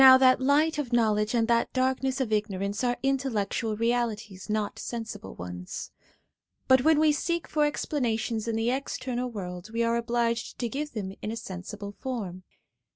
[0.03, 4.79] Now, that light of knowledge, and that darkness of ignorance, are intel lectual realities, not
[4.79, 5.91] sensible ones;
[6.67, 10.93] but when we seek for explanations in the external world, we are obliged to give
[10.93, 12.41] them a sensible form.